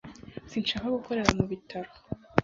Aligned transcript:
Sinshaka 0.51 0.95
gukorera 0.95 1.29
mu 1.39 1.45
bitaro 1.51 1.91